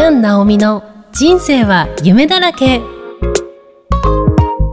[0.00, 0.82] キャン・ナオミの
[1.12, 2.80] 人生は夢だらけ。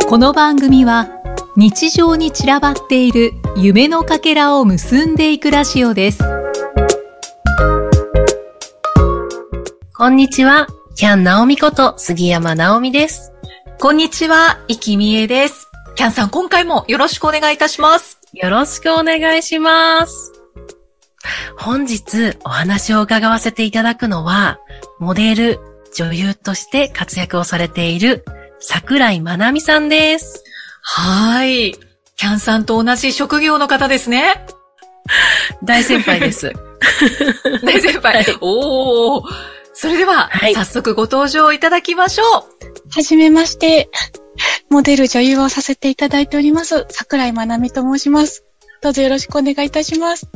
[0.07, 1.09] この番組は
[1.57, 6.23] 日常に散らばっている夢のかけらを結んでいくラジオです。
[9.97, 10.65] こんにちは。
[10.95, 13.33] キャン・ナオミこと杉山ナオミです。
[13.81, 15.67] こんにちは、生きみえです。
[15.95, 18.17] キャンさん、今回もよろしくお願いいたします。
[18.31, 20.36] よろしくお願いします
[21.57, 24.59] 本日お話を伺わせていただくのは
[24.99, 25.59] モデル、
[25.93, 28.23] 女優として活躍をされている
[28.59, 30.43] 桜井まなみさんです
[30.81, 31.73] はい。
[32.15, 34.45] キャンさんと同じ職業の方ですね。
[35.63, 36.53] 大先輩です
[37.63, 38.25] 大先輩。
[38.41, 39.23] おー。
[39.73, 42.27] それでは、はい早速ご登場いただきましょう。
[42.89, 43.89] はじめまして、
[44.69, 48.43] モデル女優をさせていただいております、桜井まなみと申します。
[48.81, 50.27] どうぞよろしくお願いいたします。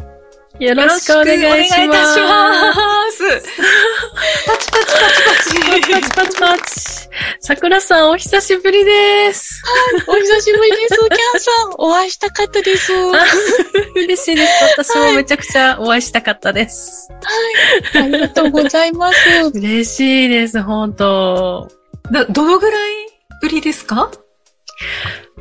[0.60, 3.24] よろしくお願いいたします。
[4.46, 5.92] パチパチパチパチ。
[5.92, 6.64] パチパチパチ。
[7.40, 9.64] 桜さんお久しぶりです。
[10.08, 11.76] お久しぶりです、キャンさん。
[11.78, 12.92] お会いしたかったです。
[13.96, 14.52] 嬉しいです。
[14.78, 17.10] 私もめちゃくちゃお会いしたかったです。
[17.94, 18.04] はい。
[18.04, 19.18] ありがとうございます。
[19.54, 21.70] 嬉しいです、本当
[22.10, 22.92] などのぐらい
[23.42, 24.12] ぶりですか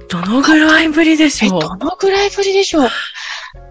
[0.09, 2.91] どのぐらいぶりでし、ょうどのぐらいぶりでしょう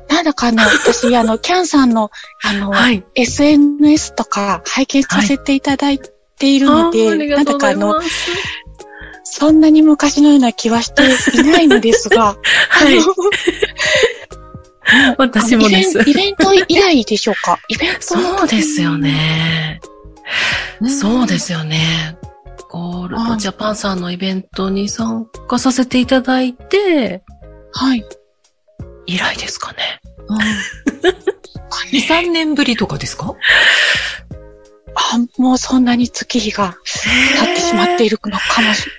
[0.09, 2.11] なんだかあの、私、あの、キャンさんの、
[2.43, 3.03] あの、はい。
[3.15, 5.99] SNS とか拝見させていただい
[6.37, 8.09] ているので、あーありがとうございなんだかあの。
[9.23, 11.03] そんなに昔のような気はして
[11.39, 12.35] いないのですが、
[12.69, 12.99] はい
[15.17, 15.99] 私もです。
[16.09, 17.59] イベントイベント以来でしょうか？
[17.67, 19.79] イベントのそうですよね。
[20.87, 22.17] そうですよね。
[22.69, 27.23] ゴールドジャパンさんのイベントに参加させていただいて、
[27.71, 28.03] はい。
[29.09, 30.01] 以来ですかね。
[31.91, 33.33] 二三年ぶりとかですか？
[34.95, 36.75] あ、もうそんなに月日が
[37.45, 38.91] 経ってしまっているのかもしれ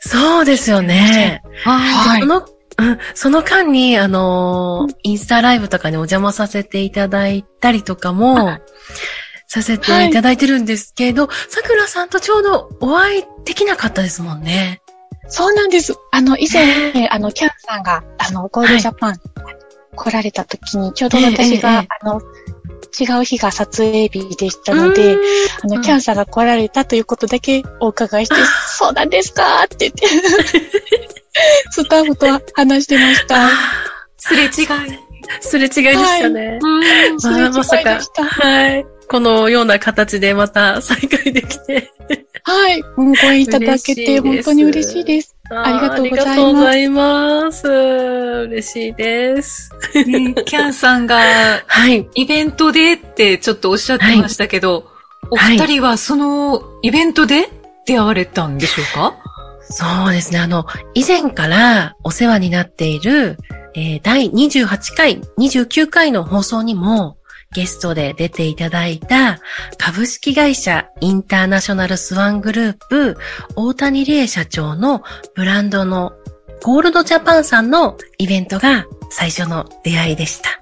[0.00, 1.42] そうですよね。
[1.64, 2.20] はい。
[2.20, 2.46] その、
[2.78, 8.58] うん、その間に、あのーインスタライブとかにお邪魔させていただいたりとかも、
[9.46, 14.81] させていただいてるんですけど、さくらさんとちょうどお会いできなかったですもんね。
[15.28, 15.94] そうなんです。
[16.10, 19.16] あの、以前、あの、キャンさんが、あの、ゴールドジャパン
[19.94, 22.20] 来られた時に、ちょうど私が、あの、
[22.98, 25.16] 違う日が撮影日でしたので、
[25.62, 28.34] あの、うんキャンさんが来られたということだけお伺いして、
[28.66, 30.06] そうなんですかって言って、
[31.70, 33.48] スタッフと話してました。
[34.18, 34.50] すれ違い。
[35.40, 36.58] すれ違いでしたね。
[36.60, 37.62] うんすれ違いで
[38.02, 38.24] した。
[38.24, 38.86] はい。
[39.12, 41.90] このような形でまた再会できて。
[42.44, 42.80] はい。
[42.96, 45.36] ご縁いただけて、本当に嬉しいです。
[45.50, 47.68] ありがとうございますありがとうございます。
[47.68, 49.70] 嬉しいです。
[50.06, 51.18] ねキャンさんが
[51.66, 52.08] はい。
[52.14, 54.86] イベントでってちょっとおっしゃってましたけど、
[55.30, 57.50] おはい二人はそのイベントで
[57.84, 59.14] 出会われたんでしょうか？
[59.60, 60.38] そうですね。
[60.38, 63.36] あの、以前からお世話になっている、
[63.74, 67.18] えー第28回、29回の放送にも
[67.52, 69.40] ゲストで出ていただいた
[69.78, 73.16] 株式会社インターナショナルスワングループ
[73.56, 75.02] 大谷理恵社長の
[75.34, 76.12] ブランドの
[76.62, 80.60] ゴールドジャパンさんのイベントが最初の出会いでした。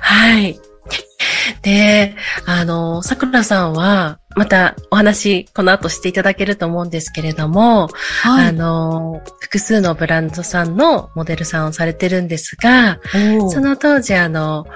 [0.00, 0.58] はい。
[1.62, 7.88] で、あの、桜さんは、またお話、この後していただけると思うんですけれども、
[8.22, 13.50] はあの、複数のブランドさんのモデルさんをされてるんですが、い。
[13.50, 14.66] その当時、あの、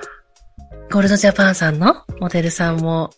[0.90, 3.10] ゴールドジャパンさんのモデルさんも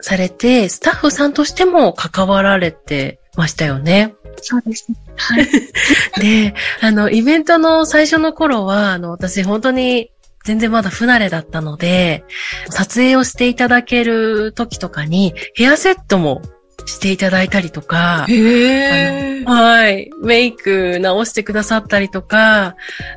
[0.00, 4.14] されて、スタッフさんとしても関わられてましたよね。
[4.36, 4.96] そうですね。
[5.16, 5.46] はい。
[6.20, 10.10] で、あの、イベントの最初の頃は、あの、私本当に
[10.44, 12.24] 全然まだ不慣れだったので、
[12.70, 16.42] 撮影をしていただける時とかに、ヘアセットも
[16.86, 18.26] していただいたりとか。
[18.26, 20.10] はい。
[20.22, 22.76] メイク直してくださったりとか、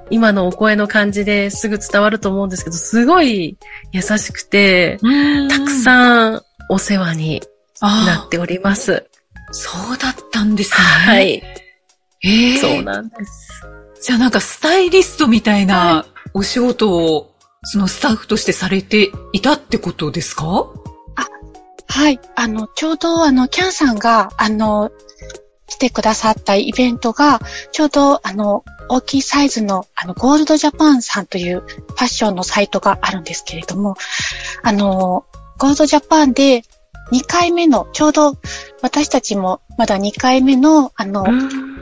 [0.10, 3.58] 今のお声の感じですぐ伝わると思うんですけど、すごい
[3.92, 4.98] 優しくて、
[5.50, 5.70] たくん。
[5.82, 7.42] さんお世話に
[7.82, 9.06] なあっております。
[9.52, 10.78] そうだったんですね。
[10.78, 11.22] は。
[11.22, 11.44] い。
[12.22, 13.62] へーそうなんです。
[14.02, 17.32] じゃあなんかスタイリストみたいなお仕事を、
[17.64, 20.66] そのスタッフとしてされていたってことですか？
[21.88, 22.20] はい。
[22.36, 24.92] あの、ちょうど、あの、キャンさんが、あの、
[25.68, 27.40] 来てくださったイベントが、
[27.72, 33.96] ちょうど、あの、大きいサイズの、あの、ゴールドジャパンさんというファッションのサイトがあるんですけれども、
[34.64, 35.26] あの、
[35.58, 36.64] ゴールドジャパンで
[37.12, 38.38] 2回目の、ちょうど
[38.82, 41.76] 私たちもまだ2回目の、あの、うん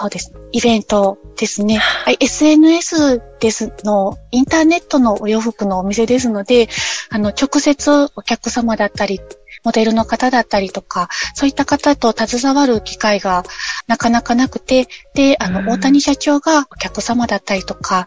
[0.00, 0.32] そうです。
[0.52, 1.76] イベントですね。
[1.76, 6.70] はい SNS ですの、インターネットのお洋服のお店ですので、
[7.10, 9.20] あの、直接お客様だったり、
[9.64, 13.44] モデルの方だったりとか、そういった方と携わる機会が
[13.86, 15.52] なかなかなくて、で、あうん。
[15.66, 18.06] の、大谷社長がお客様だったりとか、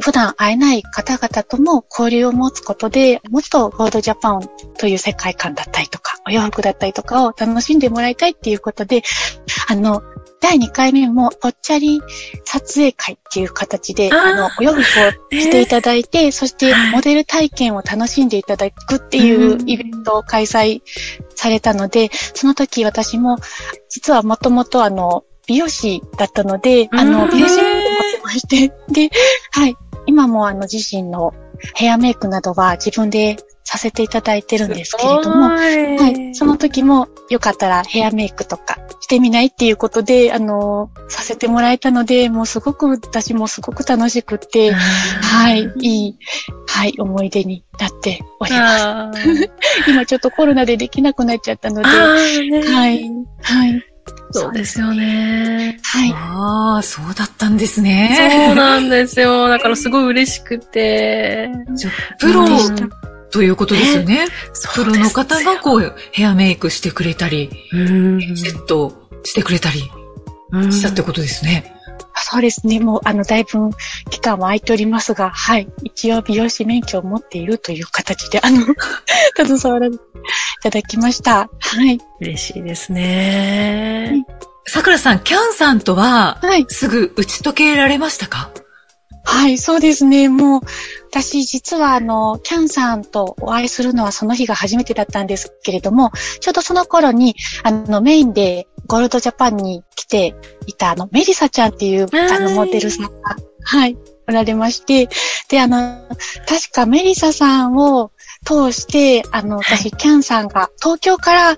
[0.00, 4.42] 普段会えない方々とも交流を持つことで、もっとゴールドジャパン
[4.78, 9.02] という世界観だったりとか、お洋服だったりとかを楽しんでもらいたいっていうことで、
[9.68, 10.02] あの、
[10.42, 12.02] 第2回目もぽっちゃり
[12.44, 14.82] 撮影会っていう形で、あの、お洋服を
[15.30, 16.90] 着ていただいて、そしてはい。
[16.90, 20.82] モデル体験を楽しんでいただくっていうイベントを開催
[21.36, 23.38] されたので、その時私も、
[23.88, 27.30] 実はもともとあの、美容師だったので、あうの、ん。
[27.30, 29.10] 美容師を持ってまして、で、
[29.52, 31.32] はい、今もあの、自身の
[31.74, 36.34] ヘアメイクなどは自分でさせていただいてるんですけれども、ははい。
[36.34, 46.18] その時も、よかったらヘアメイクとかしてみないっていうことで、あの、させてもらえたので、もうすごく、私もすごく楽しくて、はい、いい、
[46.68, 49.50] はい、思い出になっております。
[49.90, 53.10] 今ちょっとコロナでできなくなっちゃったので、はい、
[53.42, 53.84] はい、
[54.30, 55.78] そうですよね。
[55.82, 56.12] はい。
[56.14, 58.54] ああ、そうだったんですそうね。
[58.54, 59.48] なんですよ。
[59.50, 61.50] だからすごい嬉しくて。
[62.20, 62.46] プロ
[63.32, 64.26] ということですよね。
[64.74, 69.90] プロの方がこうう、ヘアメイクしてくれたり、うん、セットしてくれたり
[70.52, 71.74] うんしたってことですね。
[72.14, 72.78] そうですね。
[72.78, 73.70] もう、あの、だいぶ
[74.10, 75.68] 期間は空いておりますが、はい。
[75.82, 78.66] 一応美容師免許を持っているという形で、あの、
[79.36, 79.98] 携わらせてい
[80.62, 81.48] ただきました。
[81.58, 81.98] はい。
[82.20, 84.26] 嬉しいですね。
[84.66, 86.66] さくらさん、キャンさんとは、はい。
[86.68, 88.50] すぐ打ち解けられましたか？
[89.24, 90.28] はい、そうですね。
[90.28, 90.60] もう、
[91.10, 96.10] 私実はあの、キャンさんとお会いするのはその日が初めてだったんですけれども、
[96.40, 100.34] ちょうどその頃に、あの、メインでゴールドジャパンに来て
[100.66, 103.96] いたあの、メリサちゃんっていう、あの、モデルさんが、はい、
[104.28, 105.08] おられまして、
[105.48, 106.02] で、あの、
[106.48, 108.10] 確かメリサさんを
[108.44, 111.56] 通して、あの、私、キャンさんが、東京から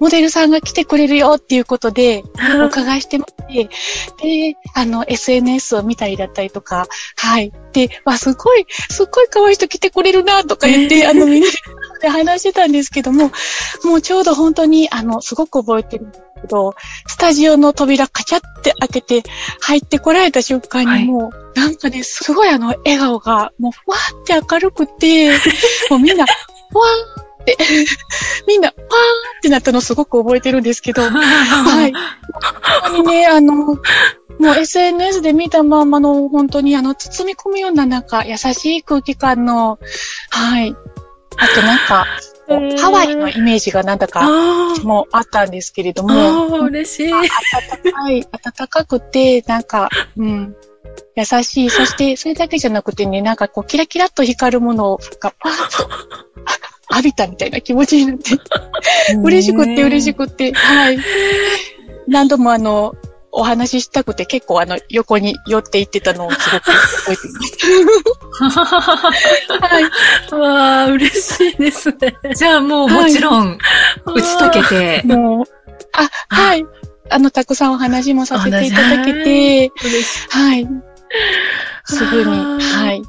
[0.00, 2.22] モデルさんが来てくれるよっていうことで、
[2.62, 3.68] お伺いしてまして、
[4.52, 6.86] で、あの、SNS を見たりだったりとか、
[7.16, 7.52] はい。
[7.72, 11.48] で、わ、すごい、すっごい可愛い人来てくれるな、とか言って、あの、みんな
[12.00, 13.32] で話してたんですけども、
[13.84, 16.06] もうちょうど本当に、あの、すごく覚えてる。
[16.06, 16.12] ん
[16.46, 16.74] けど、
[17.06, 19.22] スタジオの扉カチャって開けて、
[19.60, 25.30] 入ってこられた瞬間はいにもう、なんかね、すごいあの、笑顔が、もう、ふわーって明るくて、
[25.90, 27.58] もうみんな、ふわーって、
[28.46, 31.92] みんな、ふわーってなったのすごく覚えてるんですけど、 はい。
[31.92, 39.78] 本当にね、あの、もう SNS で見たままの、本当にあの、包み込むようななんか優しい空気感の、
[40.30, 40.74] はい。
[41.38, 42.06] あとなんか、
[42.48, 44.22] ハワイのイメージがなんだか、
[44.84, 47.10] もうあったんですけれども、嬉しい。
[47.10, 47.22] 暖
[47.92, 50.56] かい、暖かくて、なんか、うん、
[51.16, 51.70] 優しい。
[51.70, 55.90] そして、それだけじゃなくてね、なんかこう、キラキラっと光るものがパーッと
[56.90, 58.38] 浴びたみたいな気持ちになって、
[59.22, 60.98] 嬉しくって嬉しくって、はい。
[62.06, 62.94] 何度もあの、
[63.38, 68.58] お話ししたくて結構あの、横に寄っていってたのをすごく覚えています。
[69.60, 70.40] はい。
[70.40, 72.16] わあ、嬉しいですね。
[72.34, 73.58] じゃあもうもちろん、
[74.06, 75.44] 打ち解けて、もう、
[75.92, 76.64] あ、はい。
[77.10, 79.70] あの、たくさんお話もさせていただけて。
[80.30, 80.66] はい。
[81.84, 83.02] すぐに、はい。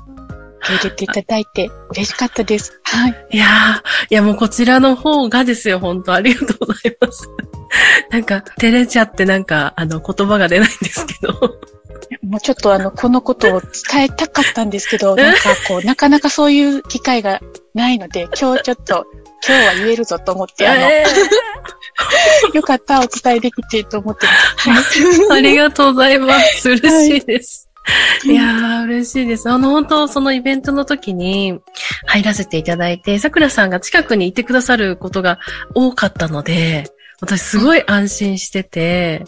[0.75, 2.79] 受け入れていただいて嬉しかったです。
[2.83, 3.27] はい。
[3.31, 7.27] いやー、いやもうこちらの方がですよ、本当ありがとうございます。
[8.11, 11.33] なんか、照れちゃってなんか、あの、言葉が出ないんですけど。
[12.23, 17.41] もうちょっとあの、このことを伝えたかったんですけど、 なんかこう、なかなかそういう機会が
[17.73, 19.05] ないので、今日ちょっと、
[19.47, 21.05] 今日は言えるぞと思って、あの、え
[22.53, 24.25] よかった、お伝えできてと思って
[24.65, 24.99] ます。
[24.99, 26.69] ーありがとうございます。
[26.69, 27.65] 嬉しいです。
[27.65, 27.66] い
[28.25, 29.49] いやー、嬉しいです。
[29.49, 31.59] あの、本当そのイベントの時に
[32.05, 35.39] 入らせていただいて、桜さんが近くにいてくださることが
[35.73, 36.89] 多かったので、
[37.21, 39.23] 私すごい安心してて。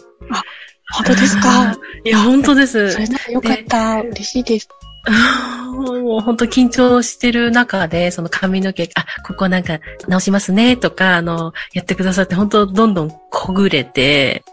[0.92, 1.76] 本当ですか？
[2.04, 2.98] いや、本当ですそ。
[2.98, 4.00] れならよかった。
[4.00, 4.68] 嬉しいです。
[5.72, 14.44] もう本当緊張してる中で、その髪の毛、あ、ここなんか直しますねとか、あの、やってくださって、本当どんどんこぐれて、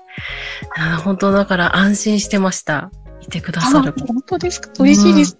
[0.77, 2.91] あ本当だから安心してました。
[3.27, 3.93] いてくだあ、さる。
[4.07, 4.71] 本当ですか？
[4.79, 5.37] 嬉しいです。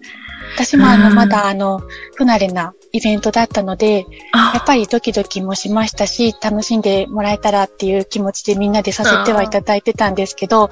[0.56, 1.16] 私もあの、うん。
[1.16, 1.82] まだあの、
[2.16, 4.06] 不慣れなイベントだったので、
[4.54, 10.70] やっぱりドキドキもしましたし、楽しんでもらえたらっていう気持ちでみんなでさせてはいただいてたんですけど、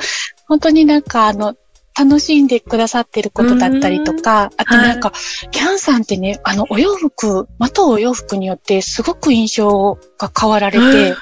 [0.47, 1.55] 本当になんかあの、
[1.97, 5.13] 楽しんでくださってることだったりとか、あとなんか、
[5.51, 11.15] キャンさんってね、あの、お洋服、まとうお洋服によってすごく印象が変わられて、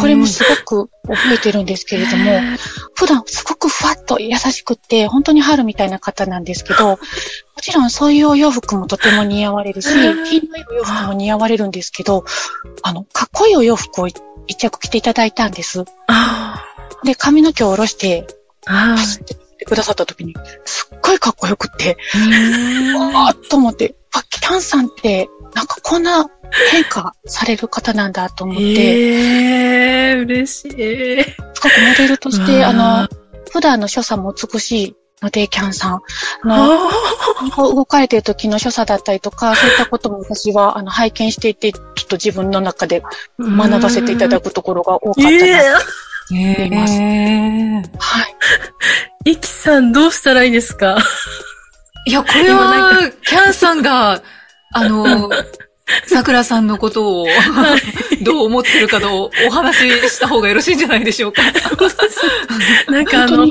[0.00, 2.40] これもすごく覚えてるんですけれども、
[2.94, 6.98] 普段すごくふわっと優しくって、本当に春みたいな方なんですけど、も
[7.62, 12.24] ちろんそういうお洋服もとても似合われるし、品のいいお洋服も似合われるんですけど、
[12.82, 14.20] あの、かっこいいお洋服を一
[14.56, 15.84] 着着ていただいたんです。
[17.04, 18.26] で、髪の毛を下ろして、
[18.66, 19.24] 走っ
[19.56, 21.96] てくださった時に、すっごいかっこよくって、
[23.16, 26.28] あーっと思って、あ、キャンさんって、なんかこんな
[26.70, 30.10] 変化される方なんだと思って。
[30.10, 31.22] えー、嬉しい。
[31.22, 33.08] すごくモデルとして、あの、
[33.50, 36.00] 普段の所作も美しいので、キャンさん。
[36.44, 36.90] あ
[37.56, 43.02] の、動かれている時の所作だったりとか、そういったことも私は、あの、拝見していて、ちょっと自分の中で
[43.38, 45.80] 学ばせていただくところが多かったな。
[46.30, 46.94] 思います。
[46.94, 48.22] えー、は
[49.24, 49.30] い。
[49.32, 50.96] イキさん、どうしたらいいですか？
[52.06, 52.92] いや、これは、
[53.22, 54.22] キャンさんが、
[54.72, 55.28] あの、
[56.06, 57.26] 桜さんのことを、
[58.22, 61.42] どう思ってるかとお話しした方がよろしいんじゃないでしょうか。
[62.90, 63.46] なんかあの、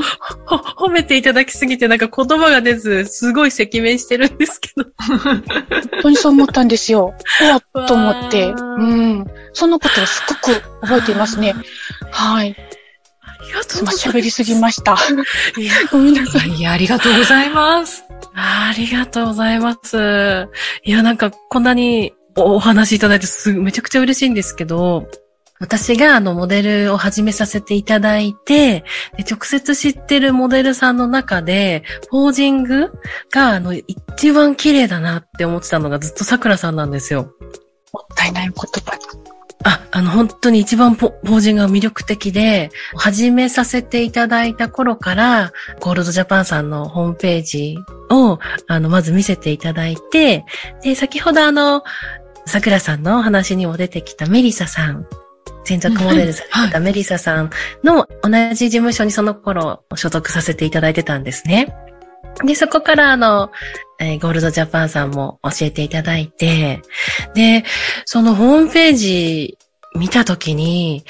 [0.78, 4.86] 褒めていただきすぎてなんか言葉が出ず、すごい赤面してるんですけど。
[4.98, 5.44] 本
[6.02, 7.14] 当にそう思ったんですよ。
[7.42, 8.48] おわっと思って。
[8.48, 9.26] うん。
[9.54, 11.56] そのことをすごく覚えていますね。
[12.12, 12.56] はい。
[13.22, 14.10] ありがとうございます。
[14.10, 14.98] 喋りすぎました。
[15.58, 16.50] いや、ごめんなさい。
[16.50, 18.04] いや、ありがとうございます。
[18.34, 20.50] ありがとうございます。
[20.84, 25.08] いや、なんかこんなにお話いただいてすめちゃくちゃ嬉しいんですけど、
[25.60, 28.84] 私があのモデルを始めさせていただいて、
[29.20, 32.92] 直接知ってるモデルさんの中で、ポージング
[33.32, 37.34] があの一番綺麗だなって思ってたのがずっと桜さんなんですよ。
[37.94, 39.00] もったいない言葉。
[39.64, 47.78] あ、あの本当に一番ポージングが魅力的で、始めさせていただいた頃から、ゴールドジャパンさんのホームページ
[48.12, 50.46] を、あの、まず見せていただいて、
[50.84, 51.82] で、先ほどあの、
[52.46, 55.08] 桜さんの話にも出てきたメリサさん、
[55.64, 57.50] 専属モデルされてたメリサさん
[57.84, 61.76] の同じ事務所にその頃所属させていただいてたんですね。
[62.44, 63.52] で、そこからあの、
[64.00, 66.82] えー、ゴールドジャパンさんも教えていただいて、
[67.34, 67.64] で、
[68.06, 69.58] そのホームページ
[69.96, 71.06] 見たときに、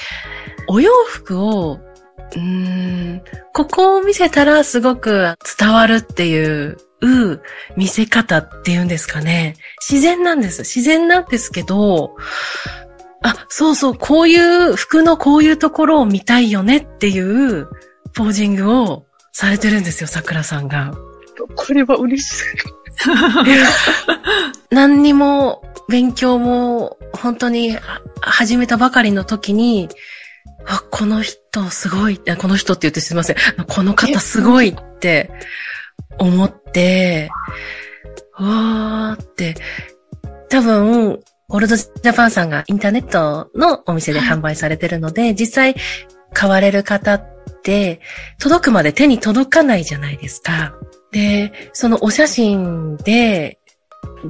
[0.68, 7.42] お洋服を、うーん、ここを見せたらすごく伝わるっていうう
[7.76, 9.56] 見せ方っていうんですかね。
[9.80, 10.60] 自然なんです。
[10.60, 12.16] 自然なんですけど、
[13.22, 17.68] あ、そうそう、こういう服のこういうところを見たいよねっていう
[18.14, 20.94] ポージングをされてるんですよ、桜さんが。
[21.54, 22.44] これは嬉しい。
[24.70, 27.76] 何にも勉強も本当に
[28.20, 29.88] 始めたばかりの時に、
[30.66, 33.36] あ、この人すごい、この人って言ってすいません。
[33.68, 35.30] この方すごいって
[36.18, 37.30] 思って、
[38.38, 39.54] わーって、
[40.48, 45.76] 多分、ゴールドジャパンさんがインターネットのお店で販売されてるので、実際
[46.32, 47.24] 買われる方っ
[47.62, 48.00] て、
[48.38, 50.74] 届くまで手に届かないじゃないですか。
[51.12, 53.58] で、そのお写真で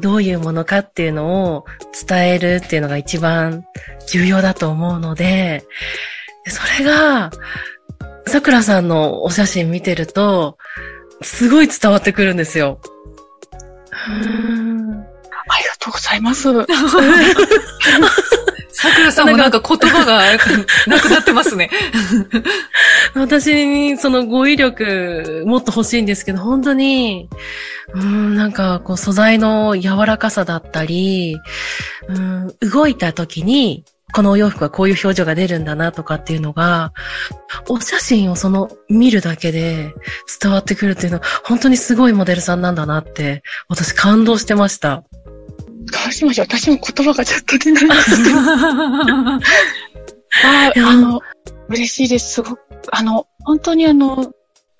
[0.00, 1.64] どういうものかっていうのを
[2.06, 3.64] 伝えるっていうのが一番
[4.06, 5.64] 重要だと思うので、
[6.46, 7.30] それが、
[8.26, 10.58] 桜さんのお写真見てると、
[11.22, 12.80] すごい伝わってくるんですよ。
[15.48, 16.48] ありがとうございます。
[18.78, 20.20] 桜さんもなんか言葉が
[20.86, 21.70] なくなってますね。
[23.14, 27.30] 私にその語彙力もっと欲しいんですけど、本当に、
[27.94, 31.38] うん、なんかこう素材の柔らかさだったり、
[32.08, 36.92] うん、動いた時にこのお洋服はこういう表情が出るんだなとかっていうのが、
[37.68, 39.92] お写真をその見るだけで
[40.40, 45.04] 伝わってくるっていうのは、本当にすごいモデルさんなんだなって、私感動してました。
[45.90, 46.46] 感しましょう。
[46.46, 48.38] 私も言葉がちょっと出ないですけど。
[50.44, 51.20] ああの、
[51.68, 52.34] 嬉しいです。
[52.34, 52.60] すごく、
[52.92, 54.32] あの、本当にあの、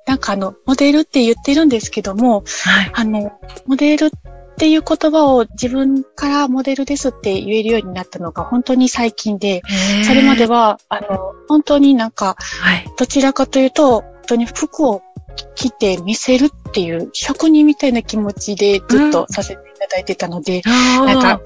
[0.06, 3.32] なんかあの、モデルって言ってるんですけども、はい、あの、
[3.66, 4.10] モデルっ
[4.56, 9.62] ていう言葉を自分からモデルですって言えるようになったのが本当に最近で、
[10.06, 12.36] それまでは、あの、本当になんか、
[12.98, 15.02] どちらかというと、本当に服を
[15.54, 21.40] 着て見せるっていう職人みたいな気持ちでずっとさせていただいてたので、うん、なんか、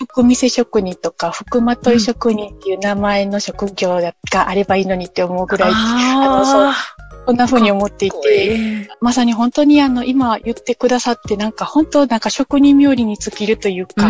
[0.00, 4.00] 服見せ職人とか、服まとい職人っていう名前の職業
[4.32, 14.08] があればいいのにって思うぐらい、あの、そう、こんな風に思っていて、まさに本当にあの、今言ってくださってなんか本当なんか職人冥利に尽きるというか、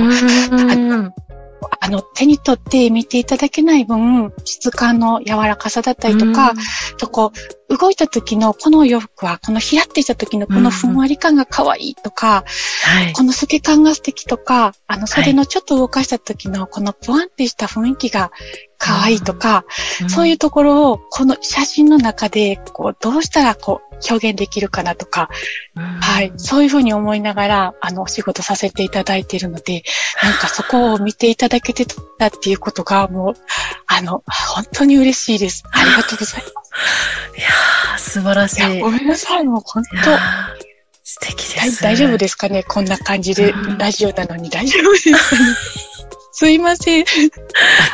[1.81, 6.55] あの、手に取って見ていただけない分、質感の柔らかさだったりとか、
[6.99, 12.45] とこう、動いた時のこのお洋服は、このひらってした時のこのふんわり感が可愛いとか、
[12.83, 13.13] はい。
[13.13, 18.33] この透け感が素敵とか、あの袖のちょっと動かした時のこのぷわんってした雰囲気が
[18.79, 19.65] 可愛いとか、
[20.09, 25.29] そういうところをこの写真の中で、こう、どうしたらこう、表現できるかなとか、
[25.77, 26.33] うん、はい。
[26.37, 29.85] そういうふうに思いながら、あの、お仕事させていただいているので、
[30.23, 33.35] なんかそこを見ていただけてたっていうことが、もう、
[33.87, 35.65] あの、本当に嬉しいです。
[35.71, 36.70] ありがとうございます。
[37.37, 38.81] いやー、素晴らしい。
[38.81, 39.45] ごめんなさい。
[39.45, 40.71] もう本当、ー
[41.03, 41.83] 素敵です。
[41.83, 45.19] 大大丈夫ですかねこんな感じでうん、ラジオなのに大丈夫ですかね
[46.33, 47.05] すいません。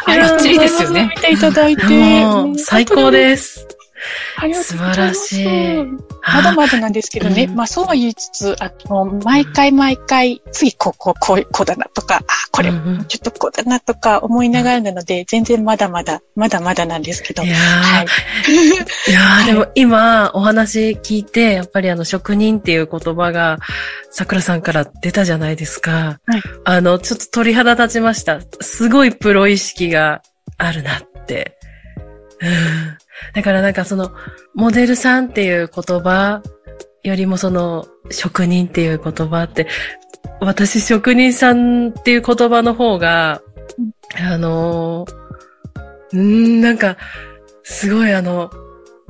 [0.06, 1.84] バッチリですよね見ていただいて。
[1.84, 3.65] もう、最高です。
[4.62, 5.46] 素晴らしい
[6.22, 7.44] まだまだなんですけどね。
[7.44, 17.44] うんまあそうは言いつつ、あの、毎回毎回、次ここ、こう、こうだなとか、あ、これ、うんうんちょっとこうだなとか思いながらなので、全然まだまだ、まだまだなんですけど。
[17.44, 18.06] いやーはい。
[19.10, 23.58] いやー でも今お話聞いて、やっぱりあの職人っていう言葉が
[24.10, 26.18] 桜さんから出たじゃないですか。
[26.26, 28.40] はいあの、ちょっと鳥肌立ちました。
[28.60, 30.22] すごいプロ意識が
[30.58, 31.56] あるなって。
[32.40, 32.98] うん
[33.34, 34.12] だからなんかその、
[34.54, 36.42] モデルさんっていう言葉
[37.02, 39.66] よりもその、職人っていう言葉って、
[40.40, 43.42] 私職人さんっていう言葉の方が、
[44.14, 45.12] あのー、
[46.12, 46.96] うーん、なんか、
[47.62, 48.50] すごいあの、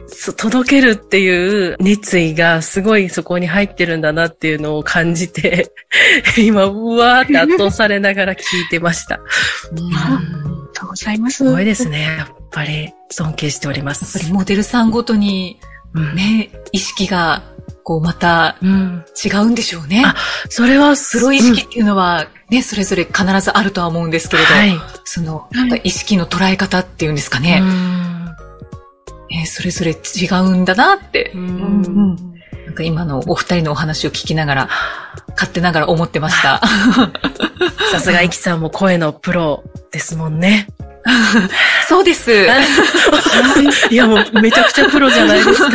[0.08, 5.72] そ届けるっていう熱意がすごいそこに入ってるんだなっていうのを感じて、
[6.38, 9.20] 今、うわーって圧倒されながら聞いてました。
[9.72, 11.38] うん ありがとうございます。
[11.38, 12.24] すごいですね。
[12.56, 14.18] やっぱり尊敬しておりまやっぱす。
[14.18, 15.58] りモデルさんごとに
[15.94, 17.42] うんね、意識が、
[17.82, 19.04] こうまたうん。
[19.24, 20.02] 違うんでしょうね。
[20.04, 20.14] あ
[20.48, 24.76] それはプロ意識っていうのはね、それぞれ必ずあるとは思うんですけれど、はい。
[25.04, 25.48] その、
[25.84, 28.26] 意識の捉え方っていうんですかね、うん
[29.30, 32.16] ねそれぞれ違うんだなって、ううんうんん
[32.66, 34.68] なんか今のお二人のお話を聞きながら、
[35.30, 36.60] 勝手ながら思ってました。
[37.92, 40.68] さすがイキさんも声のプロですもんね。
[41.88, 42.30] そうです。
[43.90, 45.70] いやもうめちゃくちゃプロじゃないですか。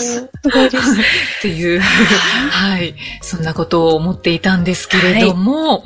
[0.00, 0.92] すごいです。
[1.00, 2.94] っていう、はい。
[3.22, 5.84] そんなことを思っていたんですけれども、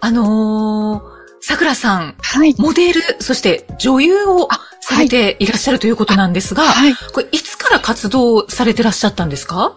[0.00, 1.02] あのー、
[1.40, 2.54] 桜さん、はい。
[2.58, 6.94] モデル、そして女優をあされていらっしゃるということなんですが、はい。
[7.12, 9.72] これいつから活動されてらっしゃったんですか？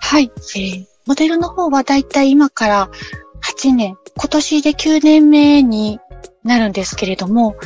[0.00, 0.30] はい。
[0.56, 2.88] えーモデルの方はだいたい今から
[3.60, 6.00] 8年、今年で9年目に
[6.42, 7.56] なるんですけれども、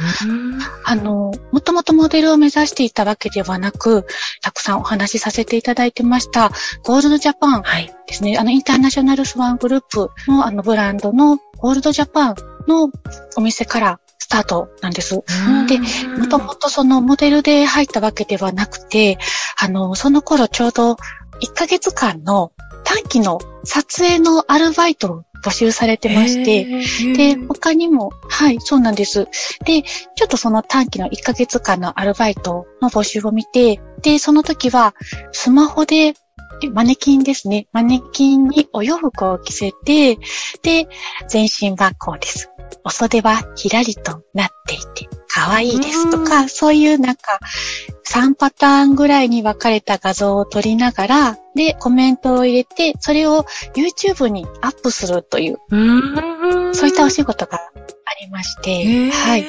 [0.85, 4.07] あの、もともとモデルを目指していたわけではなく、
[4.43, 6.51] たくさんお話しさせていただいてました、
[6.85, 7.95] ゴールドジャパンはい。
[8.07, 8.39] ですね。
[8.39, 12.37] あの、インターナショナルスワングループのあのブランドのゴールドジャパン
[12.69, 12.91] の
[13.37, 15.23] お店からスタートなんです。
[15.69, 15.79] で
[16.19, 19.19] もともとそのモデルで入ったわけではなくて、
[19.61, 20.99] あの、その頃ちょうど1
[21.55, 22.53] ヶ月間の
[22.89, 26.65] 短期の撮影のアルバイトを募集されてまして、
[27.15, 29.29] で、他にも、はい、そうなんです。
[29.67, 34.95] で、ちょっとその短期の1ヶ月間のアルバイトの募集を見て、で、その時は、
[35.33, 36.15] スマホで、
[36.63, 37.69] でマネキンですね。
[37.73, 40.17] マネキンにお洋服を着せて、
[40.63, 40.89] で、
[41.29, 42.51] 全身はこうです。
[42.85, 47.39] お袖はひらりとなっていて、可愛いですとか、そういうなんか、
[48.11, 56.75] 3パターンぐらいに分かれた画像を撮りながら、で、コメントを入れて、それを YouTube にアップするという、うん。
[56.75, 57.71] そういったお仕事があ
[58.21, 59.31] りまして、は。
[59.31, 59.45] はい。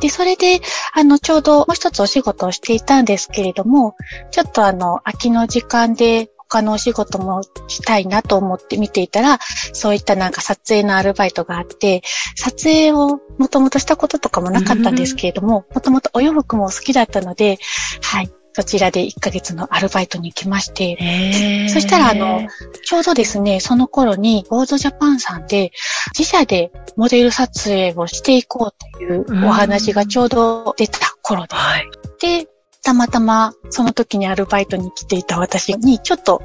[0.00, 0.60] で、それで、
[0.94, 3.94] あの、ちょうどもう一つお仕事をしていたんですけれども、
[4.30, 9.38] ちょっとあの、空きの時間で他のお仕事もしたいなと思って見ていたら、
[9.72, 12.02] そういったなんか撮影のアルバイトがあって、
[12.34, 17.58] 撮影をもともとしたこととかもなかったんですけれども、もともとお洋服も好きだったので、
[18.02, 22.48] はい、そちらで1ヶ月のアルバイトに行きまして、そしたらあの、
[22.84, 25.70] ちょうどですね、その頃に、ゴールドジャパンさんで、
[26.18, 31.88] 自社でモデル撮影をしていこうというお話がちょうど出た頃で、はい。
[32.20, 32.48] で、
[32.82, 36.42] たまたまその時にアルバイトに来ていた私に、ちょっと、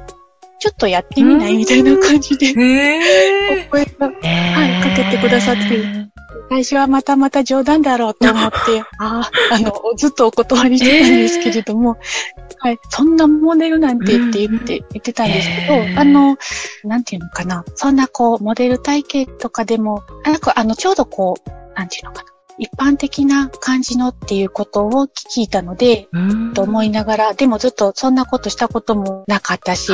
[0.58, 6.16] ちょっとやってみないみたいな感じで、お声が、はいかけてくださって
[6.48, 8.56] 最初はまたまた冗談だろうと思って、
[8.98, 11.98] ああ、あの、ずっとお断りしてたんですけれども、
[12.58, 16.36] はい、そんなモデルなんてって言って、言ってたんですけど、あの、
[16.84, 26.08] なんていうのかな、そんなこう、モデル体型とかでも、なんかあの、ちょうどこう、なんていうのかな、一般的な感じのっていうことを聞いたので、
[26.54, 29.92] と思いながら、でもずっとそんなことしたこともなかったし、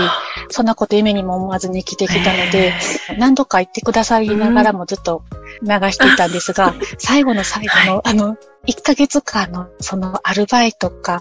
[0.49, 2.73] そんなこと夢にも思わずに生きてきたので、
[3.19, 5.25] 何度か言ってくださりながらもずっと
[5.63, 11.21] 流していたんですが、 最後の最後の、あの、1ヶ月間のそのアルバイトが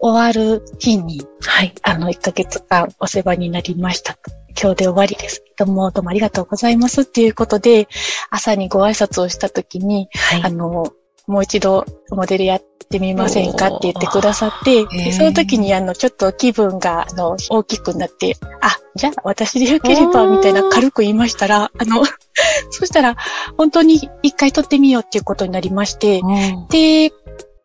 [0.00, 1.72] 終わる日に、はい。
[1.82, 4.18] あの、1ヶ月間お世話になりました。
[4.60, 5.42] 今日で終わりです。
[5.44, 7.88] けども、どうもありがとうございますっていうことで、
[8.30, 10.92] 朝にご挨拶をしたときに、はい、あの、
[11.26, 22.04] もう一度モデルやってみませんかって言ってくださって、でその時にあの、ちょっと気分があの、大きくなって、あ、じゃあ私でよければみたいな軽く言いましたら、あの、
[22.70, 23.16] そしたら
[23.56, 26.20] 本当に一回撮ってみようっていうことになりまして、
[26.68, 27.12] で、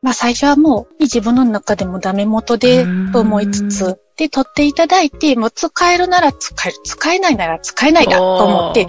[0.03, 8.87] まあ最初はもう自分の中でもダメ元でと思いつつ、で、撮っていただいて、もう使えるなら使える、使えないなら使えないだと思って、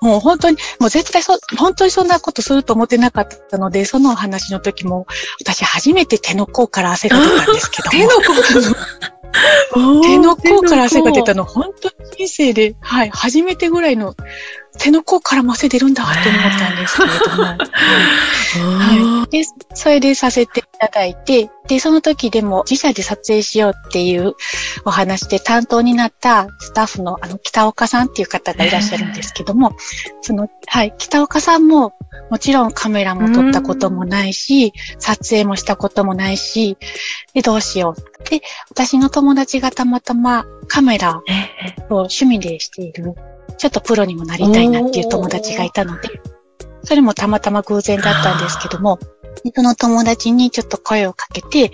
[0.00, 5.06] もう本当に、もう絶対そ、本当にそんなことすると思ってなかったので、そのお話の時も、
[5.40, 8.22] 私初めて手の甲から汗が出たんですけど手の甲。
[10.02, 14.14] 手の甲から汗が出たの、本当に人生で、はい、初めてぐらいの
[14.78, 17.42] 手の甲からも汗出るんだと思ったんですけれども。
[17.44, 19.30] はい。
[19.30, 24.34] で、それでさせていただいて、で、その時でも自社で撮影しようっていう
[24.84, 29.76] お話で担当になったスタッフのあの北岡さんっていう方がいらっしゃるんですけども、
[30.22, 31.94] その、はい、北岡さんも
[32.30, 36.76] もちろんカメラも撮ったこともないし、撮影もしたこともないし、
[37.34, 38.28] で、どうしよう。
[38.28, 41.22] で、私の友達がたまたまカメラ
[41.90, 43.14] を趣味でしている
[43.58, 46.20] ちょっとプロにもなりたいなっていう友達がいたので、
[46.84, 48.98] それもたまたま偶然だったんですけども、
[49.54, 51.68] その友達にちょっと声をかけて、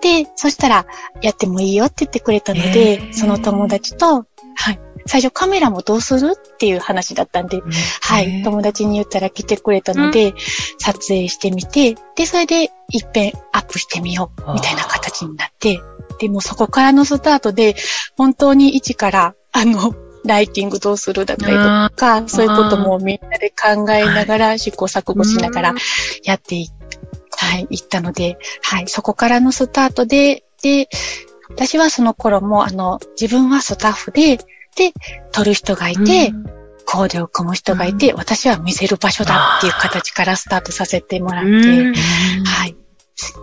[0.00, 0.86] で、そしたら、
[1.22, 7.62] やってもいいよって言ってくれたので、その友達と、はい、最初カメラもどうするっていう話だったんで、
[8.02, 10.34] はい、友達に言ったら来てくれたので、
[10.78, 15.80] 撮影してみて、で、それで一遍アップしてみよう、みたいな形になって、
[16.20, 17.76] でもそこからのスタートで、
[18.16, 25.74] 本当に一から、あの、ライティングどうするだったりとか、そういうこともみんなで考えながら、試行錯誤しながら
[26.22, 26.68] やってい、
[27.30, 30.88] はい、行ったので、はい、そこからのスタートで、で、
[31.50, 34.92] 私はその頃も、あの、自分はスタッフで、で、
[35.30, 36.32] 撮る人がいて、
[36.86, 41.50] コーデを組む人がいて、私は見せる場所だっていう形からスタートさせてもらって、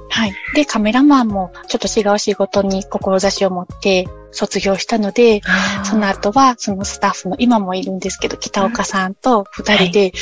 [0.09, 0.31] はい。
[0.31, 0.35] はい。
[0.55, 5.41] で、カメラマンもちょっと違う仕事に志を持って卒業したので、
[5.83, 10.13] その後はそのスタッフの今もいるんですけど、北岡さんと二人で、はい、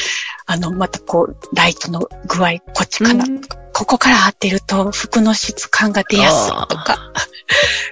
[0.45, 3.25] あの、またこう、ライトの具合、こっちかな、
[3.79, 7.13] ここから当てると服の質感が出やすいとか、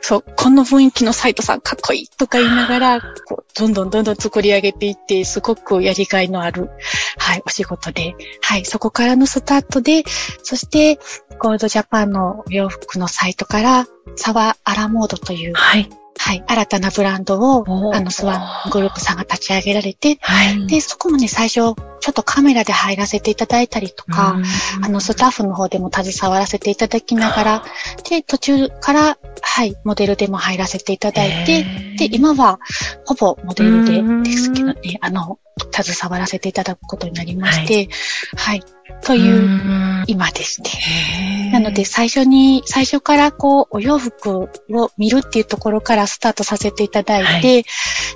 [0.01, 6.71] そう、この雰囲気のサイトさんかっこいいとか言いながら、こうどんどんどんどん作り上げていって、すごくやりがいのある、
[7.17, 10.03] はい、お仕事で、はい、そこからのスタートで、
[10.43, 10.99] そして、
[11.39, 15.89] ゴールドジャパンのお洋服のサイトから、サワアラモードという、はい、
[16.27, 21.73] はい、新たなブランドを、あの、スワングループさんが立ち上げられて、はい、で、そこもね、最初、ちょ
[22.09, 24.35] っとカメラで入らせていただいたりとか、
[24.83, 27.63] あの、スタッフの方でも携わらせていただきながら、
[28.09, 31.63] で、途中から、はい、モデルでも入らせていただいて、
[31.97, 32.59] で、今は、
[33.05, 35.39] ほぼモデルでですけどね、あの、
[35.71, 37.89] 携わらせていただくことになりまして、
[38.35, 41.51] はい、はいという今ですね。
[41.51, 44.49] なので最初に、最初からこうお洋服を
[44.97, 47.63] 見るっていうところからスタートさせていただいて、はい、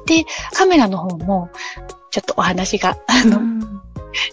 [0.06, 1.50] で、カメラの方も
[2.12, 3.42] ちょっとお話が、あの、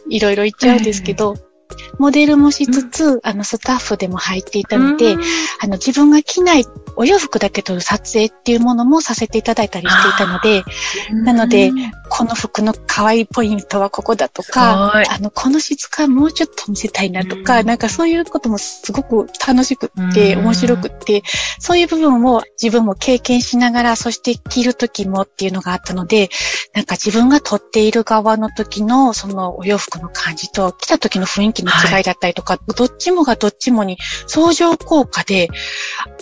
[0.09, 1.37] いろいろ言っちゃうんですけど、
[1.99, 5.17] モデルもしつつ、あの、スタッフでも入っていたので、
[5.61, 6.65] あの、自分が着ない
[6.97, 10.65] お洋服だけ撮る撮影っていうものもさせていただいたりしていたので、
[11.25, 11.71] なので、
[12.09, 21.23] この服の可愛いポイントはここだとか、あの、この質感もうちょっと見せたいなとか、なんかそういうこともすごく楽しくって、面白くって、
[21.59, 26.31] そういう部分を自分も経験しながら、そして着る時もっていうのがあったので、
[26.75, 35.49] なんか自分が撮っている側の時のそのお洋服の感じと、着た時の雰囲気の違いだったりとか、はい、どっちもがどっちもに相乗効果で、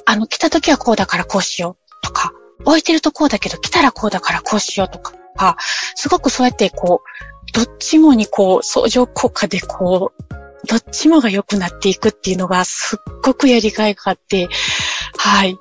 [0.04, 2.32] あの、着た時はこうだからこうしようとか、
[2.64, 5.56] 置いてるとこうだけど着たらこうだからこうしようとか、
[5.94, 10.24] すごくそうやってこう、どっちもにこう、相乗効果でこう、
[10.66, 14.48] どっちもが良くなっていくっていうのがすっごくやりがいがあって、
[15.16, 15.56] はい。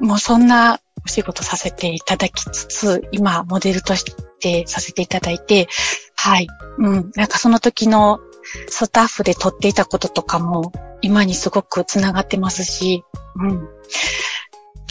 [0.00, 4.04] もうそんなお仕事させていただきつつ、今、モデルとし
[4.40, 5.68] てさせていただいて、
[6.14, 6.46] はい。
[6.78, 7.12] うん。
[7.14, 8.20] なんかその時の
[8.68, 13.04] スタッフで撮っていたこととかも、今にすごく繋がってますし、
[13.36, 13.68] うん。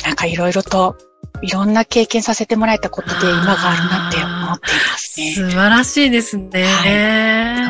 [0.05, 0.95] なんかいろいろと、
[1.41, 5.31] いろんな経験させてもらえたことで今があるなって思っていますね。
[5.33, 6.63] 素晴らしいですね。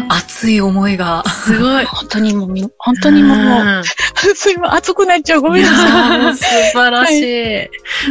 [0.08, 1.24] は熱い思いが。
[1.28, 1.86] すごい。
[1.86, 3.42] 本当にもうみ、本当にもう、う
[3.82, 3.84] ん
[4.36, 5.42] すいません、熱くなっちゃう。
[5.42, 7.24] ごめんなさー素晴らしい。
[7.64, 7.70] い。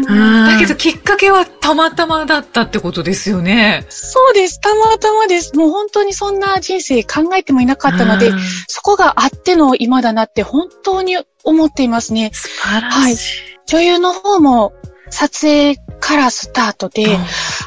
[0.09, 3.87] うんだけど、きっかけはたまたまだったってことですよね。
[3.89, 4.61] そうです。
[4.61, 5.55] たまたまです。
[5.57, 12.31] もう本当にそんな人生考えてもいなかったので、うんそこがあっての今だなって本当に思っていますね。
[12.33, 13.43] 素晴らしい。
[13.67, 14.73] 女優の方も
[15.11, 17.05] 撮影からスタートで、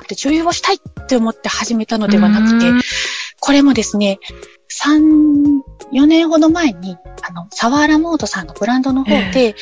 [0.07, 2.81] で女優をしたいって思って始めたのではなくてうん、
[3.39, 4.19] これもですね、
[4.83, 5.61] 3、
[5.93, 9.55] 4年ほど前に、あの、サワーラモードさんのブランドの方で、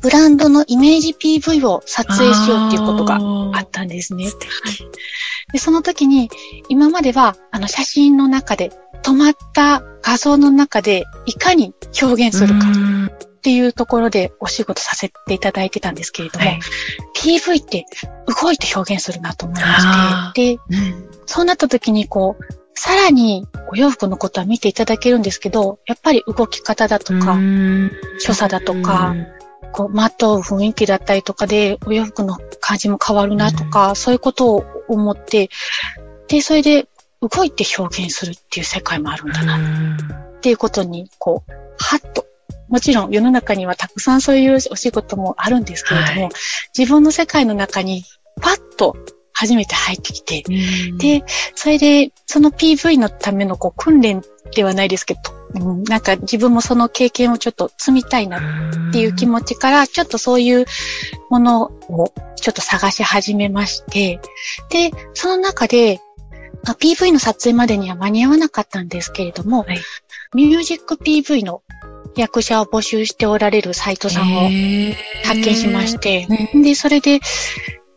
[0.00, 3.18] ブランドのイメージ PV を撮影しようっていうことが
[3.58, 4.28] あったんですね。
[4.28, 4.50] 素敵。
[5.52, 6.30] で、その時に、
[6.68, 13.06] 今までは、あの、写真の中で、止まった画像の中で、いかに表現するかうん。
[13.06, 13.10] っ
[13.42, 16.60] ていうところでお仕事させていただいてたんですけれども、はい。
[17.16, 17.86] PV って
[18.42, 21.10] 動いて表現するなと思いあまして、で、うん。
[21.26, 27.90] そうなった時にこう、さらにお洋服のことは見ていただけるんですけど、やっぱり動き方だとか、うん。
[28.18, 29.14] 所作だとか、
[29.72, 35.50] こう、まとう雰囲気だったりとかで、お洋服の感じも変わるなとか、そういうことを思って、
[36.28, 36.88] で、それで
[37.20, 39.56] 動いて表現するっていう世界もあるんだな
[40.36, 42.26] っていうことに、こう、はっと。
[42.68, 46.30] もちろん世の中にはたくさんそういうお仕事もあるんですけれども、は
[46.76, 48.02] 自分の世界の中に
[48.40, 48.96] パッと
[49.42, 50.98] 初めて入ってきて、うん。
[50.98, 51.24] で、
[51.56, 54.22] それで、その PV のためのこう訓練
[54.54, 55.20] ではないですけど、
[55.54, 60.66] うんなんか自分もその経験をちょっと積みたいなっていう気持ちから、ちょっとそういう
[61.28, 64.20] ものをちょっと探し始めまして、
[64.70, 66.00] で、その中で、
[66.64, 69.80] あ PV の撮影までには間に合わなかったんですけれども、はい。
[70.34, 71.62] ミュージック PV の
[72.14, 74.48] 役者を募集しておられるサイトさんを
[75.24, 77.20] 発見しまして、ねで、それで、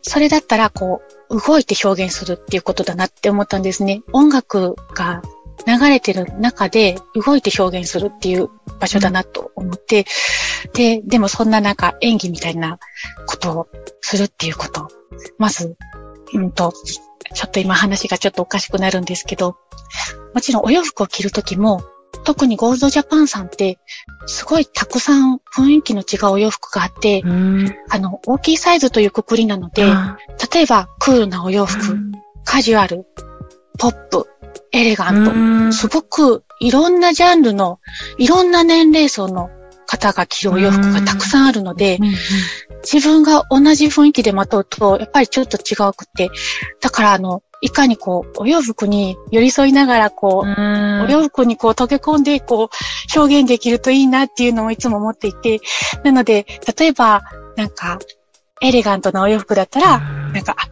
[0.02, 4.02] それだったら、こう、動いて表現するっていうことだなって思ったんですね。
[4.12, 5.22] 音楽が
[5.66, 10.06] 流れてる中で動いて表現するっていう場所だなと思って、
[10.74, 12.78] で、でもそんな中、演技みたいな
[13.26, 13.68] ことを
[14.00, 14.88] するっていうこと。
[15.38, 15.76] まず、
[16.34, 16.72] うんと、
[17.34, 19.56] ちょっと今話がちょっとおかしくなるんですけど、
[20.34, 21.82] もちろんお洋服を着るときも、
[22.26, 23.78] 特にゴールドジャパンさんって、
[24.26, 27.74] すごいたくさん雰囲気の違うお洋服があって、うん。
[27.88, 30.18] あの、大きいサイズというくくりなので、あ
[30.52, 31.96] 例えばクールなお洋服、
[32.44, 33.06] カジュアル、
[33.78, 34.26] ポップ、
[34.72, 35.34] エレガント、う
[35.68, 35.72] ん。
[35.72, 37.78] すごくいろんなジャンルの、
[38.18, 39.48] いろんな年齢層の
[39.86, 42.14] 方が着るお洋服がたくさんあるので、うん
[42.92, 46.30] 自分が同じ雰囲気でまとうと、やっぱりちょっと違うくて、
[46.80, 51.02] だからあの、いかにこう、お洋服に寄り添いながらこう、うん。
[51.06, 55.60] お洋服にこう溶け込んで、こう、表現できるといいなっていうのをいつも思っていて、
[56.04, 56.46] なので、
[56.78, 57.22] 例えば、
[57.56, 57.98] なんか、
[58.62, 60.68] エレガントなお洋服だったら、なんか、あ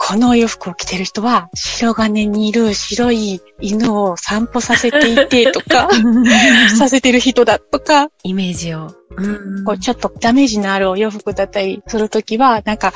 [0.00, 5.88] このお洋服を着てる人は、白金にいる白い犬を散歩させていてとか、
[6.78, 8.94] させてる人だとか、イメージを。
[9.16, 9.64] うん。
[9.64, 12.94] こうちょっとダメージのあるお洋服だったりするときは、なんか、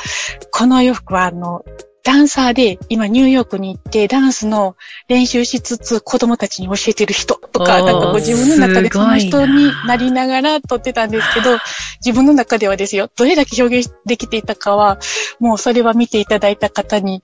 [0.53, 1.65] このお洋服はあの、
[2.05, 4.77] ダンサーで今ニューヨークに行ってダンスの
[5.09, 11.59] 練習しつつ子供たちに教えてる人とか、なんかこう自分の中でその人になりながら撮ってたんですけど、
[12.05, 14.99] 自分の中ではですよ、どれだけ表現できていたかは、
[15.39, 17.23] もうそれは見ていただいた方に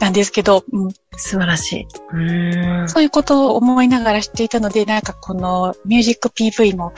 [0.00, 1.86] なんですけど、うん、素晴らしい。
[2.12, 2.88] うん。
[2.88, 6.94] そういうことを思いながらしていたので、なんかこのミュージック PV も、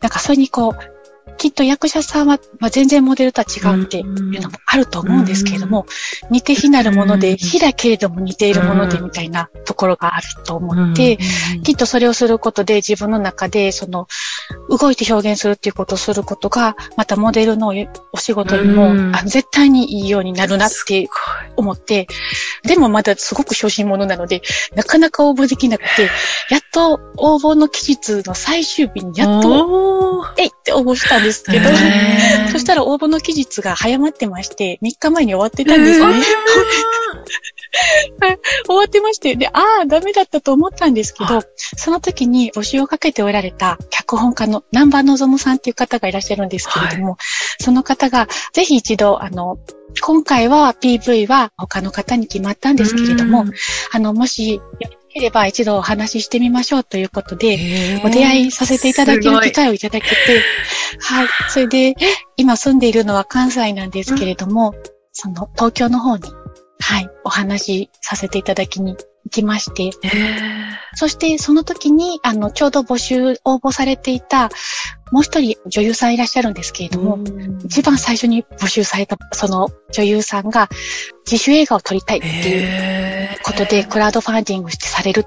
[0.00, 0.99] なんかそれにこう、
[1.40, 5.86] きっと役者さんは、まあ、全然モデルとは違うっていうのもあると思うんですけれども、
[6.30, 7.36] 似て非なるもので、うん。
[7.38, 11.16] 非だけれども似ているものでみたいなところがあると思って、
[11.64, 14.06] きっとそれをすることで自分の中で、その、
[14.68, 17.72] 動いて表現するっていうことをすることが、またモデルの
[18.12, 19.16] お仕事にも、うん。
[19.16, 21.08] あの絶対にいいようになるなって
[21.56, 22.06] 思って、
[22.64, 24.42] でもまだすごく初心者なので、
[24.74, 26.10] なかなか応募できなくて、
[26.50, 32.50] やっと応募の期日の最終日にやっと、えいって応募したんですけど、へー。
[32.50, 36.14] そしたら応募の期日が早まってまして、3日前に終わってたんですね。
[38.66, 47.16] 終わってまして、で、ああ、ダメだったと思ったんですけど、その時に募集をかけておられた脚本家の南波望さんっていう方がいらっしゃるんですけれども、
[47.60, 49.58] その方がぜひ一度、あの、
[50.02, 53.44] 今回は PV は他の方に決まったんですけれども、
[53.92, 54.60] あの、もし
[55.12, 60.14] ければ一度お話ししてみましょうということで、お出会いさせていただける機会をいただけて、
[61.00, 61.28] はい。
[61.48, 61.94] それで、
[62.36, 64.74] 今住んでいるのは関西なんですけれども、
[65.12, 66.24] その東京の方に、
[66.80, 69.90] はい、お話しさせていただきに行きまして、
[70.94, 74.50] そしてその時に、あの、ちょうど募集、応募されていた、
[75.12, 77.18] もう一人女優さんいらっしゃるんですけれども、
[77.64, 80.68] 一番最初に募集された、その女優さんが、
[81.30, 85.24] 自主映画を撮りたいっていうことで、クラウドファンディングしてされる。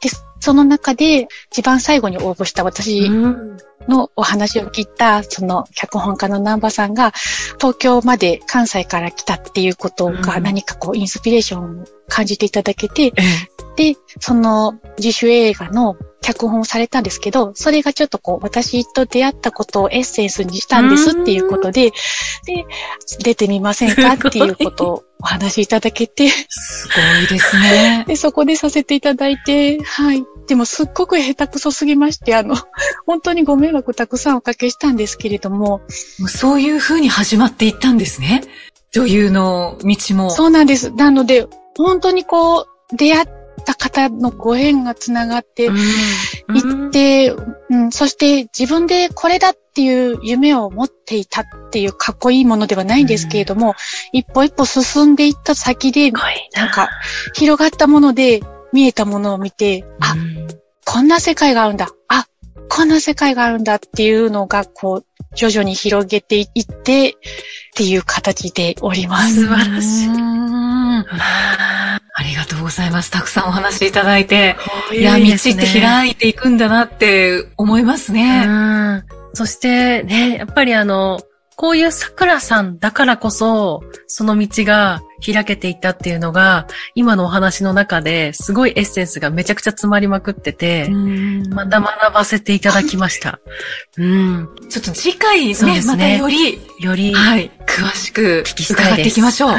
[0.00, 3.00] で、その中で一番最後に応募した私。
[3.00, 3.56] うん
[3.88, 7.12] のお話を聞いた、その脚本家の南波さんが、
[7.60, 22.64] 東京まで関西から来たっていうことがうん何かこうインスピレーションを感じていただけて、ええで、その自主映画の脚本をされたんですけど、それがちょっとこう、私と出会ったことをエッセンスにしたんですっていうことで、で、
[23.22, 28.04] 出てみませんかっていうことをお話しいただけて、すごいですね。
[28.08, 30.24] で、そこでさせていただいて、はい。
[30.46, 32.56] でもすっごく下手くそすぎまして、あの、
[33.06, 35.80] 本当にご迷惑たくさんおかけしたんですけれども、も
[36.26, 38.42] うそういう風に始まっていったんですね。
[38.92, 40.30] 女優の道も。
[40.30, 40.90] そうなんです。
[40.92, 43.26] なので、本当にこう、出会っ
[43.64, 47.34] た方のご縁がつながってうんいって、
[47.70, 53.74] うん、そして自分でこれだっていう夢を持っていたっていうかっこいいものではないんですけれども、
[54.12, 56.12] 一歩一歩進んでいった先で。
[56.54, 56.88] なんか、
[57.34, 58.40] 広がったもので
[58.76, 60.46] 見えたものを見て、あ、うん
[60.88, 61.88] こんな世界があるんだ。
[62.08, 62.26] あ、
[62.68, 67.14] こんな世界があるんだっていうのが、こう、徐々に広げていって、っ
[67.74, 69.46] ていう形でおります。
[69.46, 73.10] 素晴らしいあありがとうございます。
[73.10, 74.56] たくさんお話しいただいて。
[74.92, 78.44] ーいや、道って開いていくんだなって思いますね。
[78.46, 79.04] うん。
[79.32, 81.20] そしてね、やっぱりあの、
[81.56, 90.88] こういう桜さんだからこそ、その道が開けていったっていうのが、今のお話の中ですごいエッセンスがめちゃくちゃ詰まりまくってて、
[91.50, 93.40] また学ばせていただきました。
[93.96, 94.48] うん。
[94.68, 98.96] ちょっと次回ね、そうですねまたより、よりはい、詳しく伺っ。
[98.96, 99.50] ていきましょう。
[99.52, 99.58] は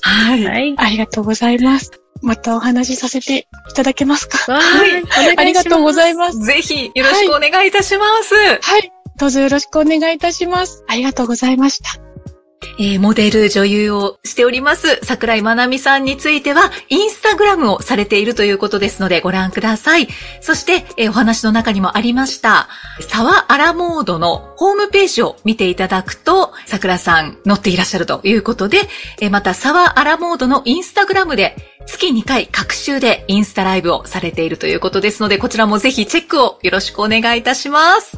[0.00, 0.40] はい。
[0.40, 0.46] い。
[0.46, 0.74] はい。
[0.78, 1.90] ありがとうございます。
[2.22, 4.54] またお話しさせていただけますか？
[4.54, 5.36] はい。
[5.36, 6.38] ありがとうございます。
[6.38, 8.34] ぜひ、よろしくお願いいたします。
[8.34, 8.92] はい。
[9.18, 10.84] どうぞよろしくお願いいたします。
[10.88, 12.00] ありがとうございました。
[12.80, 20.08] えーモデル、女優をしております、桜井まなみさんについては、インスタグラムをされているということですので、ご覧ください。
[20.40, 22.68] そして、えーお話の中にもありました、
[23.00, 28.82] 沢アラモードのホームページを見ていただくと、桜さん載っていらっしゃるということで、
[29.20, 38.17] えーまた、沢アラモードのインスタグラムで、月2回各週でインスタライブをされているということですので、こちらもぜひチェックをよろしくお願いいたします。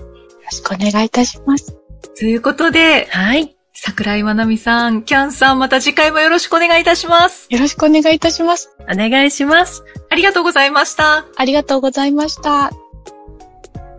[0.51, 1.77] よろしくお願いいたします。
[2.19, 3.57] ということで、はい。
[3.73, 7.47] 桜井まなみさん、キャンさん、また次回もよろしくお願いいたします。
[7.51, 8.77] よろしくお願いいたします。
[8.83, 9.85] お願いします。
[10.11, 11.25] ありがとうございました。
[11.37, 12.73] ありがとうございました。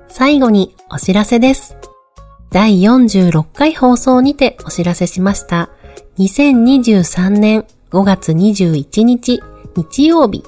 [0.09, 1.77] 最後にお知らせです。
[2.51, 5.69] 第46回放送にてお知らせしました。
[6.19, 9.41] 2023年5月21日
[9.75, 10.43] 日曜日、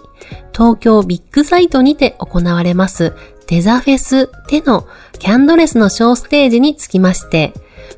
[0.53, 3.13] 東京ビッグサイトにて行われます
[3.47, 4.88] デザフェスでの
[5.19, 7.53] キャンドレスのショーステージにつきまして、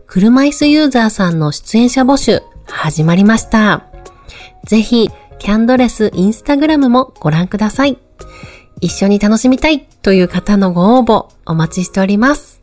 [0.08, 3.86] 車椅子ユーザーさんの出演者募集始まりました。
[4.65, 7.97] ぜひ、キャンドレスインスタグラムもご覧ください。
[8.81, 12.62] 一緒に楽しみたいという方のご応募お待ちしております。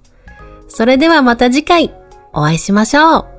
[0.69, 1.95] それではまた次回
[2.33, 3.32] お会いしましょう。